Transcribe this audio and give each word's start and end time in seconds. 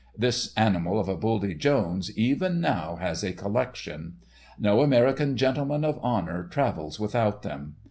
'This 0.17 0.51
Animal 0.57 0.99
of 0.99 1.07
a 1.07 1.15
Buldy 1.15 1.53
Jones,' 1.55 2.17
even 2.17 2.59
now 2.59 2.95
has 2.95 3.23
a 3.23 3.33
collection. 3.33 4.15
No 4.57 4.81
American 4.81 5.37
gentleman 5.37 5.85
of 5.85 5.99
honour 5.99 6.45
travels 6.45 6.99
without 6.99 7.43
them. 7.43 7.75